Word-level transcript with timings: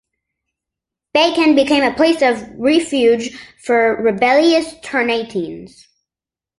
Bacan 1.15 1.55
became 1.55 1.83
a 1.83 1.93
place 1.95 2.23
of 2.23 2.49
refuge 2.57 3.37
for 3.63 4.01
rebellious 4.01 4.73
Ternateans. 4.79 5.85